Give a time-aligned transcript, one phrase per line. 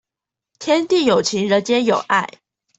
[0.57, 2.27] 天地有情，人間有愛